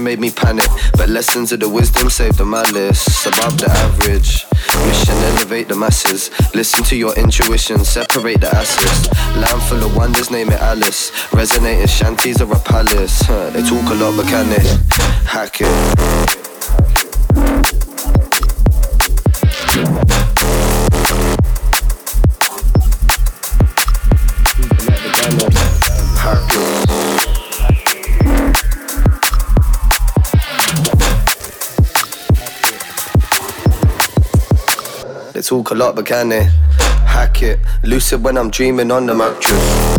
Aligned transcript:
made 0.00 0.20
me 0.20 0.30
panic, 0.30 0.68
but 0.96 1.08
lessons 1.08 1.52
of 1.52 1.60
the 1.60 1.68
wisdom 1.68 2.10
saved 2.10 2.38
the 2.38 2.44
malice. 2.44 3.26
Above 3.26 3.58
the 3.58 3.70
average. 3.70 4.46
Mission 4.86 5.14
elevate 5.30 5.68
the 5.68 5.76
masses. 5.76 6.30
Listen 6.54 6.82
to 6.84 6.96
your 6.96 7.14
intuition, 7.16 7.84
separate 7.84 8.40
the 8.40 8.48
asses. 8.54 9.10
Land 9.36 9.62
full 9.62 9.82
of 9.84 9.96
wonders, 9.96 10.30
name 10.30 10.48
it 10.50 10.60
Alice. 10.60 11.12
Resonating 11.32 11.86
shanties 11.86 12.40
or 12.40 12.52
a 12.52 12.58
palace. 12.60 13.22
Huh, 13.22 13.50
They 13.50 13.62
talk 13.62 13.90
a 13.90 13.94
lot, 13.94 14.16
but 14.16 14.26
can 14.26 14.48
they 14.50 14.62
hack 15.26 15.58
it? 15.60 16.47
Talk 35.48 35.70
a 35.70 35.74
lot, 35.74 35.96
but 35.96 36.04
can 36.04 36.28
they 36.28 36.44
hack 37.06 37.42
it? 37.42 37.58
Lucid 37.82 38.22
when 38.22 38.36
I'm 38.36 38.50
dreaming 38.50 38.90
on 38.90 39.06
the 39.06 39.14
mattress. 39.14 39.98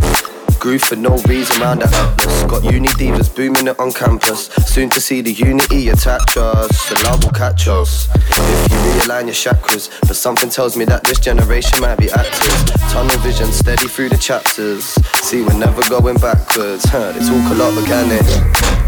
Groove 0.59 0.81
for 0.81 0.95
no 0.95 1.17
reason 1.27 1.59
round 1.59 1.81
the 1.81 1.87
atlas. 1.87 2.43
Got 2.43 2.71
uni 2.71 2.89
divas 2.89 3.35
booming 3.35 3.65
it 3.65 3.79
on 3.79 3.91
campus. 3.91 4.45
Soon 4.67 4.91
to 4.91 5.01
see 5.01 5.21
the 5.21 5.31
unity 5.31 5.89
attach 5.89 6.37
us. 6.37 6.89
The 6.89 7.01
love 7.05 7.23
will 7.23 7.31
catch 7.31 7.67
us. 7.67 8.07
If 8.13 8.71
you 8.71 8.77
realign 8.77 9.25
your 9.25 9.33
chakras, 9.33 9.89
but 10.01 10.15
something 10.15 10.51
tells 10.51 10.77
me 10.77 10.85
that 10.85 11.03
this 11.03 11.19
generation 11.19 11.81
might 11.81 11.97
be 11.97 12.11
active. 12.11 12.75
Tunnel 12.91 13.17
vision 13.17 13.51
steady 13.51 13.87
through 13.87 14.09
the 14.09 14.17
chapters. 14.17 14.83
See, 15.25 15.41
we're 15.41 15.57
never 15.57 15.81
going 15.89 16.17
backwards. 16.17 16.85
Huh, 16.85 17.11
they 17.13 17.21
talk 17.21 17.51
a 17.51 17.55
lot, 17.55 17.73
but 17.73 17.85
can 17.85 18.11
it? 18.11 18.25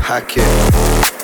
Hack 0.04 0.34
it. 0.38 1.21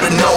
Fighting 0.00 0.18
back. 0.18 0.36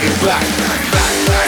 Back, 0.00 0.40
back, 0.56 1.26
back. 1.26 1.39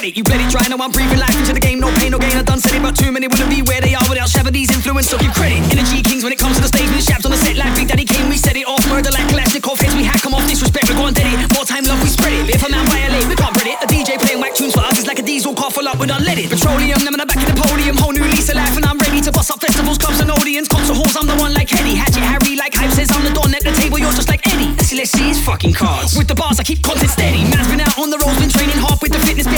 ready, 0.00 0.16
you 0.16 0.24
ready? 0.24 0.48
try. 0.48 0.64
Now 0.68 0.80
I'm 0.80 0.90
breathing 0.90 1.20
life 1.20 1.36
into 1.36 1.52
the 1.52 1.60
game. 1.60 1.78
No 1.78 1.92
pain, 2.00 2.10
no 2.12 2.18
gain. 2.18 2.32
I 2.32 2.42
done 2.42 2.60
said 2.60 2.72
it, 2.72 2.82
but 2.82 2.96
too 2.96 3.12
many 3.12 3.28
wouldn't 3.28 3.52
be 3.52 3.60
where 3.60 3.80
they 3.80 3.92
are 3.92 4.04
without 4.08 4.28
Shabadee's 4.32 4.72
influence. 4.72 5.12
So 5.12 5.18
give 5.20 5.32
credit. 5.36 5.60
Energy 5.68 6.00
kings 6.00 6.24
when 6.24 6.32
it 6.32 6.40
comes 6.40 6.56
to 6.56 6.62
the 6.64 6.72
stage. 6.72 6.88
We 6.88 7.04
shaps 7.04 7.24
on 7.28 7.32
the 7.32 7.40
set, 7.40 7.56
like 7.60 7.76
Big 7.76 7.88
Daddy 7.88 8.08
came, 8.08 8.28
we 8.32 8.40
set 8.40 8.56
it 8.56 8.64
off. 8.64 8.80
Murder 8.88 9.12
like 9.12 9.28
classic 9.28 9.60
Kalashnikov 9.60 9.80
hits. 9.80 9.94
We 9.94 10.04
hack 10.04 10.22
them 10.24 10.32
off. 10.32 10.46
Disrespect, 10.48 10.88
we 10.88 10.94
go 10.96 11.04
and 11.04 11.16
dead 11.16 11.28
it. 11.28 11.52
More 11.52 11.68
time, 11.68 11.84
love, 11.84 12.00
we 12.00 12.08
spread 12.08 12.32
it. 12.32 12.48
If 12.48 12.64
a 12.64 12.70
man 12.72 12.86
violate, 12.88 13.28
we 13.28 13.36
can't 13.36 13.52
bread 13.52 13.68
it. 13.68 13.76
A 13.84 13.86
DJ 13.86 14.16
playing 14.16 14.40
whack 14.40 14.54
tunes 14.56 14.72
for 14.72 14.80
us 14.80 14.96
is 14.96 15.06
like 15.06 15.18
a 15.18 15.26
diesel 15.26 15.52
car 15.52 15.70
full 15.70 15.86
up 15.86 16.00
with 16.00 16.08
unleaded 16.08 16.48
petroleum. 16.48 17.00
them 17.04 17.14
in 17.14 17.20
the 17.20 17.28
back 17.28 17.40
of 17.44 17.48
the 17.52 17.56
podium. 17.60 17.96
Whole 18.00 18.16
new 18.16 18.24
lease 18.24 18.48
of 18.48 18.56
life, 18.56 18.76
and 18.76 18.84
I'm 18.88 18.98
ready 18.98 19.20
to 19.20 19.32
bust 19.32 19.52
up 19.52 19.60
festivals, 19.60 19.98
clubs, 19.98 20.20
and 20.20 20.30
audience. 20.30 20.68
Concert 20.68 20.96
halls. 20.96 21.16
I'm 21.16 21.28
the 21.28 21.36
one 21.36 21.52
like 21.52 21.68
Henny 21.68 21.94
Hatchet 21.94 22.24
Harry, 22.24 22.56
like 22.56 22.72
Hype 22.72 22.92
says 22.96 23.12
I'm 23.12 23.24
the 23.24 23.36
don 23.36 23.52
at 23.52 23.62
the 23.62 23.72
table. 23.76 23.98
You're 23.98 24.16
just 24.16 24.28
like 24.32 24.40
Eddie. 24.48 24.72
Let's 24.80 24.88
see, 24.88 24.96
let's 24.96 25.12
see 25.12 25.28
his 25.28 25.40
fucking 25.44 25.74
cards. 25.74 26.16
With 26.16 26.28
the 26.28 26.34
bars, 26.34 26.58
I 26.58 26.64
keep 26.64 26.80
content 26.82 27.10
steady. 27.10 27.44
Man's 27.52 27.68
been 27.68 27.84
out 27.84 27.98
on 28.00 28.08
the 28.08 28.16
road, 28.16 28.32
been 28.40 28.48
training 28.48 28.80
hard 28.80 28.96
with 29.02 29.09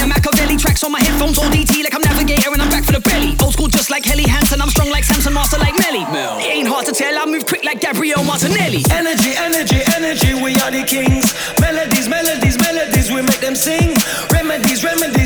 Claire 0.02 0.18
Machiavelli 0.18 0.56
tracks 0.56 0.82
on 0.82 0.90
my 0.90 0.98
headphones, 0.98 1.38
all 1.38 1.46
DT 1.46 1.84
like 1.84 1.94
I'm 1.94 2.02
navigator 2.02 2.50
and 2.50 2.60
I'm 2.60 2.68
back 2.68 2.82
for 2.82 2.90
the 2.90 2.98
belly. 2.98 3.36
Old 3.38 3.52
school 3.52 3.68
just 3.68 3.88
like 3.88 4.04
Helly 4.04 4.26
Hansen, 4.26 4.60
I'm 4.60 4.68
strong 4.68 4.90
like 4.90 5.04
Samson, 5.04 5.32
master 5.32 5.58
like 5.58 5.78
Melly. 5.78 6.02
Mel. 6.10 6.42
It 6.42 6.50
ain't 6.50 6.66
hard 6.66 6.86
to 6.86 6.92
tell, 6.92 7.14
I 7.14 7.24
move 7.24 7.46
quick 7.46 7.62
like 7.62 7.80
Gabriel 7.80 8.24
Martinelli. 8.24 8.82
Energy, 8.90 9.30
energy, 9.38 9.78
energy, 9.94 10.34
we 10.34 10.58
are 10.58 10.74
the 10.74 10.82
kings. 10.82 11.30
Melodies, 11.62 12.08
melodies, 12.08 12.58
melodies, 12.58 13.14
we 13.14 13.22
make 13.22 13.38
them 13.38 13.54
sing. 13.54 13.94
Remedies, 14.34 14.82
remedies 14.82 15.21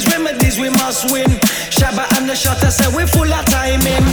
we 0.59 0.71
must 0.71 1.11
win. 1.11 1.27
Shabba 1.71 2.05
and 2.16 2.29
the 2.29 2.35
shutter 2.35 2.71
said 2.71 2.95
we're 2.95 3.07
full 3.07 3.31
of 3.31 3.45
timing. 3.47 4.05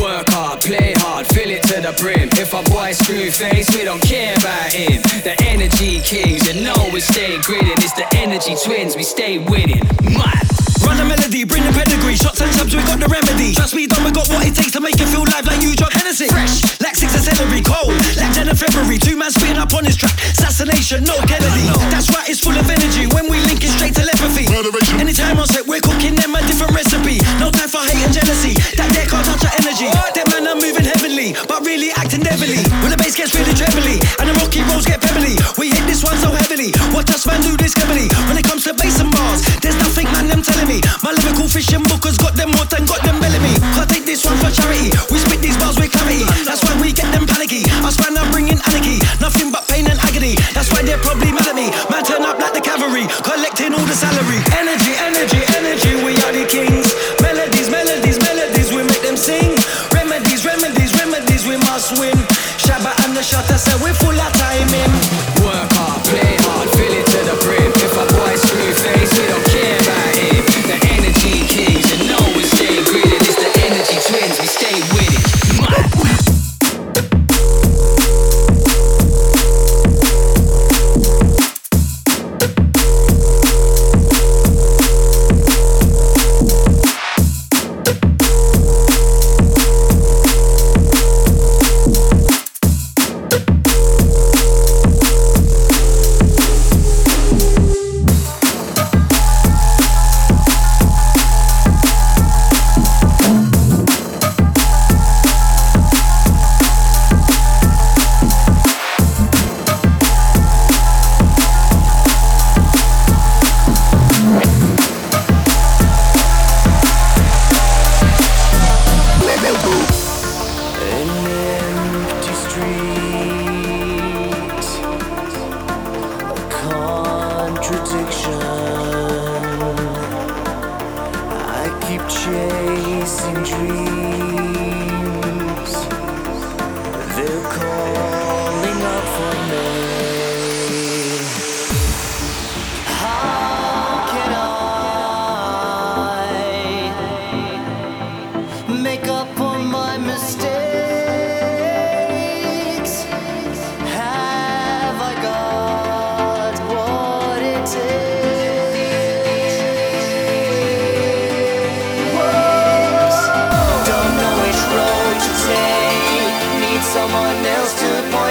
Work 0.00 0.28
hard, 0.30 0.60
play 0.60 0.94
hard, 0.96 1.26
fill 1.28 1.50
it 1.50 1.62
to 1.68 1.80
the 1.80 1.92
brim. 1.98 2.28
If 2.40 2.54
our 2.54 2.64
boy 2.64 2.92
screw 2.92 3.30
face, 3.30 3.68
we 3.76 3.84
don't 3.84 4.02
care 4.02 4.34
about 4.36 4.72
him. 4.72 5.02
The 5.22 5.36
energy 5.44 6.00
kings, 6.00 6.48
you 6.48 6.62
know 6.62 6.76
we 6.92 7.00
stay 7.00 7.38
grinning. 7.42 7.76
It's 7.84 7.92
the 7.92 8.06
energy 8.16 8.56
twins, 8.64 8.96
we 8.96 9.02
stay 9.02 9.38
winning. 9.38 9.84
Mad. 10.04 10.46
Run 10.80 10.96
the 10.96 11.04
melody, 11.04 11.44
bring 11.44 11.62
the 11.64 11.72
pedigree. 11.76 12.16
Shots 12.16 12.40
and 12.40 12.50
subs, 12.56 12.74
we 12.74 12.80
got 12.88 12.98
the 12.98 13.06
remedy. 13.06 13.52
Trust 13.52 13.76
me, 13.76 13.86
Don, 13.86 14.02
we 14.02 14.10
got 14.10 14.26
what 14.32 14.46
it 14.46 14.56
takes 14.56 14.72
to 14.72 14.80
make 14.80 14.96
it 14.96 15.08
feel 15.12 15.28
live 15.28 15.44
like 15.44 15.60
you 15.60 15.76
drunk 15.76 15.92
Hennessy. 15.92 16.26
Fresh, 16.32 16.80
like 16.80 16.96
six 16.96 17.12
and 17.12 17.22
celery, 17.22 17.60
cold, 17.60 17.92
like 18.16 18.32
ten 18.32 18.48
and 18.48 18.56
February. 18.56 18.96
Two 18.96 19.16
man 19.16 19.30
spitting 19.30 19.60
up 19.60 19.74
on 19.76 19.84
his 19.84 19.94
track. 19.94 20.16
Assassination, 20.32 21.04
no 21.04 21.20
Kennedy. 21.28 21.68
That's 21.92 22.08
right, 22.08 22.24
it's 22.24 22.40
full 22.40 22.56
of 22.56 22.64
energy. 22.64 23.04
When 23.12 23.28
we 23.28 23.44
link 23.44 23.60
it 23.60 23.70
straight 23.76 23.92
telepathy. 23.92 24.48
Anytime 24.96 25.38
on 25.38 25.46
set, 25.46 25.68
we're 25.68 25.84
cooking 25.90 26.14
them 26.14 26.34
a 26.34 26.40
different 26.46 26.72
recipe. 26.72 27.18
No 27.42 27.50
time 27.50 27.66
for 27.66 27.82
hate 27.82 28.02
and 28.06 28.14
jealousy. 28.14 28.54
That 28.78 28.90
there 28.94 29.06
can't 29.10 29.26
touch 29.26 29.42
our 29.42 29.54
energy. 29.58 29.90
That 29.90 30.26
man 30.30 30.46
are 30.46 30.58
moving 30.58 30.86
heavenly, 30.86 31.34
but 31.50 31.66
really 31.66 31.90
acting 31.98 32.22
devilly. 32.22 32.62
When 32.82 32.94
the 32.94 32.98
bass 32.98 33.18
gets 33.18 33.34
really 33.34 33.54
trebly, 33.58 33.98
and 34.22 34.30
the 34.30 34.34
rocky 34.38 34.62
rolls 34.70 34.86
get 34.86 35.02
pebbly. 35.02 35.34
We 35.58 35.74
hit 35.74 35.84
this 35.90 36.06
one 36.06 36.16
so 36.22 36.30
heavily. 36.30 36.70
Watch 36.94 37.10
us 37.10 37.26
man 37.26 37.42
do 37.42 37.58
this 37.58 37.74
heavily. 37.74 38.06
When 38.30 38.38
it 38.38 38.46
comes 38.46 38.64
to 38.70 38.72
bass 38.74 39.02
and 39.02 39.10
bars, 39.10 39.42
there's 39.60 39.76
nothing 39.82 40.06
man 40.14 40.30
them 40.30 40.42
telling 40.42 40.68
me. 40.70 40.78
My 41.02 41.10
lyrical 41.12 41.50
fishing 41.50 41.82
bookers 41.82 42.16
got 42.16 42.38
them 42.38 42.54
more 42.54 42.68
than 42.70 42.86
got 42.86 43.02
them 43.02 43.18
belly 43.18 43.40
me. 43.42 43.52
Can't 43.74 43.90
take 43.90 44.06
this 44.06 44.22
one 44.24 44.38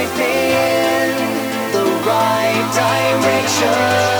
point 0.00 0.18
me 0.18 0.52
in 0.52 1.72
the 1.72 1.84
right 2.06 2.70
direction. 2.74 4.19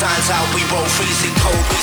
Signs 0.00 0.30
out, 0.30 0.54
we 0.54 0.62
roll 0.72 0.86
freezing 0.86 1.34
cold. 1.42 1.79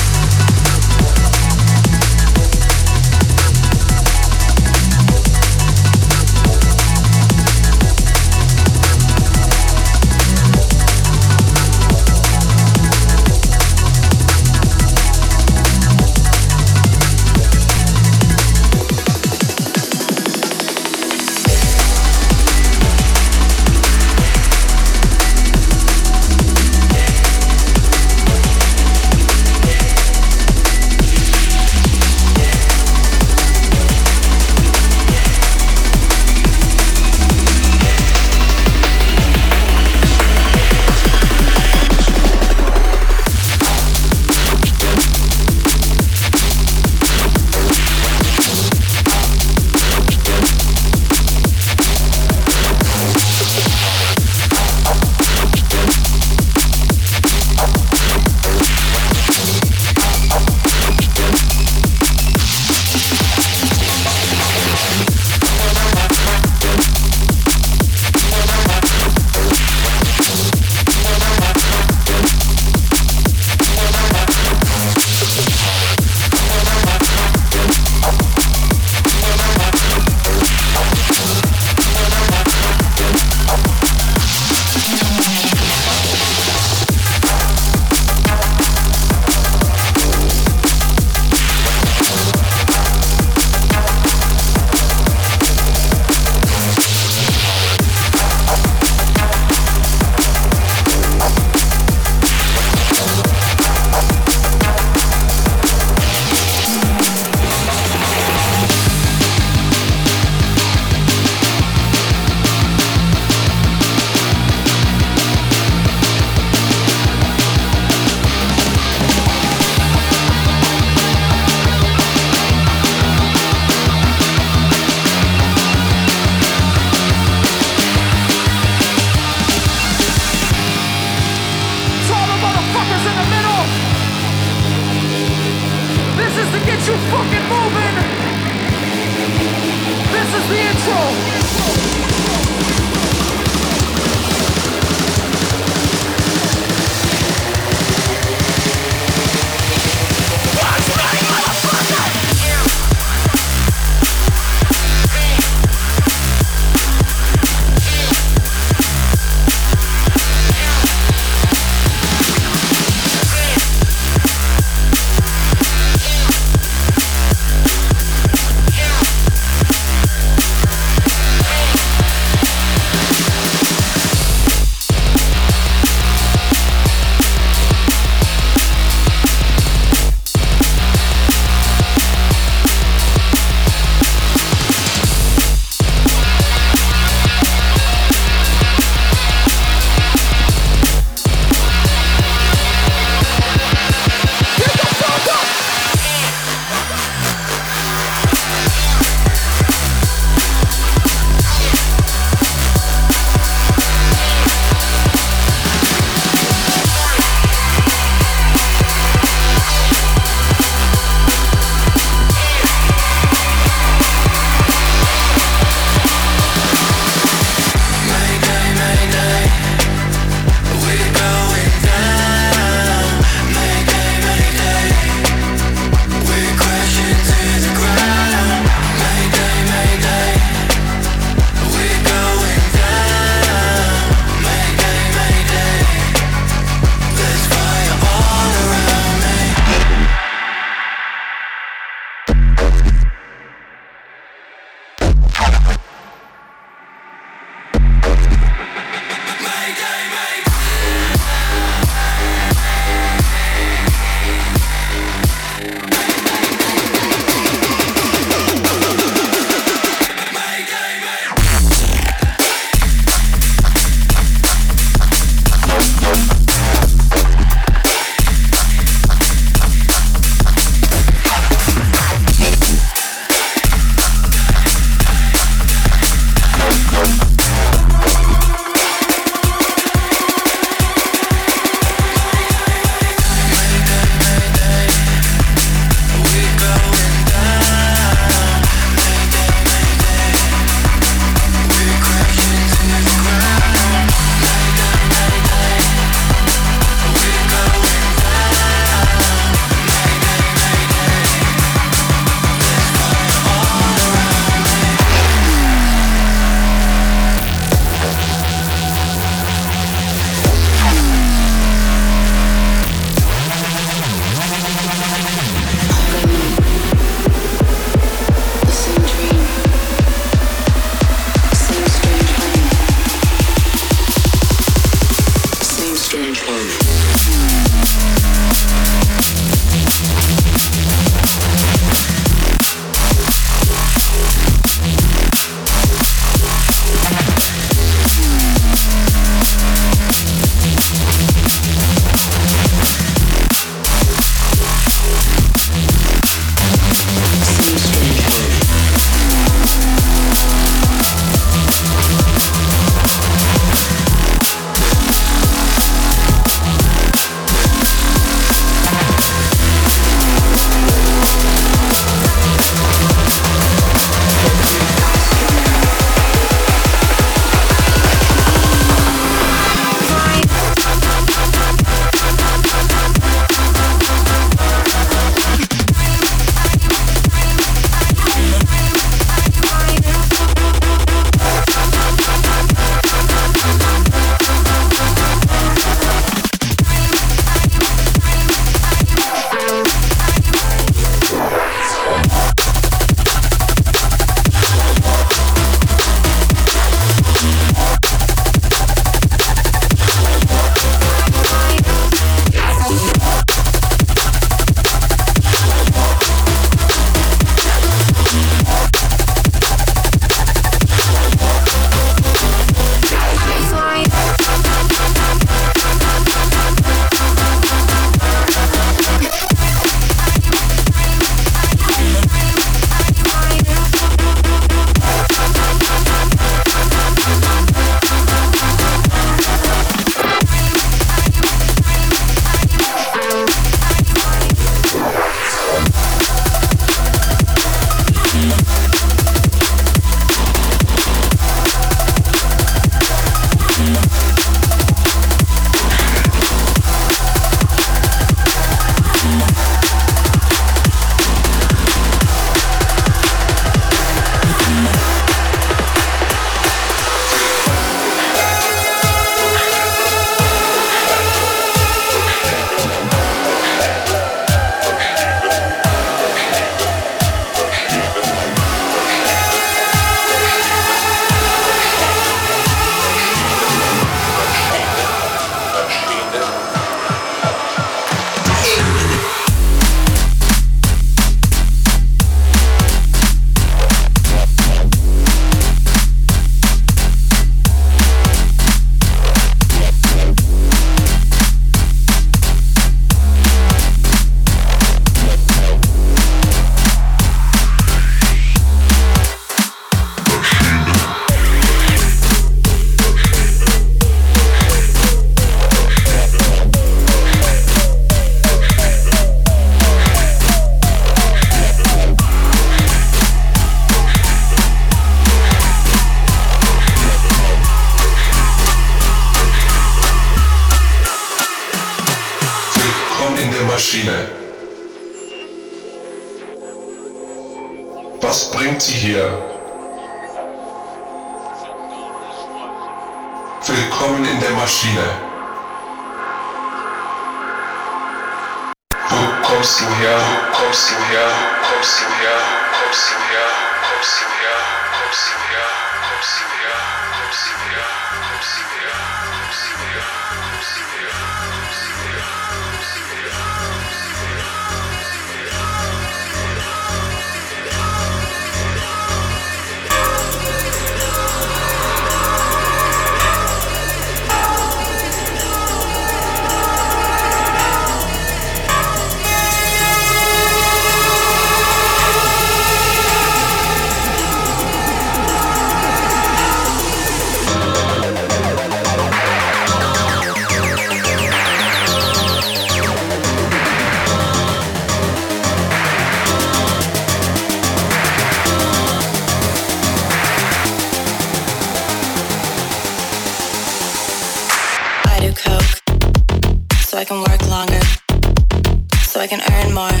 I 599.28 599.36
can 599.36 599.52
earn 599.52 599.74
more, 599.74 600.00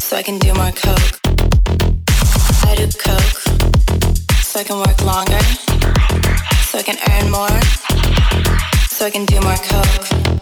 so 0.00 0.16
I 0.16 0.22
can 0.22 0.38
do 0.38 0.54
more 0.54 0.72
coke. 0.72 1.20
I 2.64 2.74
do 2.74 2.86
coke, 2.98 3.40
so 4.40 4.60
I 4.60 4.64
can 4.64 4.78
work 4.78 5.04
longer, 5.04 5.38
so 6.64 6.78
I 6.78 6.82
can 6.82 6.96
earn 7.10 7.30
more, 7.30 7.60
so 8.88 9.04
I 9.04 9.10
can 9.10 9.26
do 9.26 9.38
more 9.42 9.56
coke. 9.56 10.39